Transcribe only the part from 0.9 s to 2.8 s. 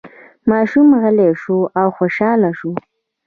غلی شو او خوشحاله شو.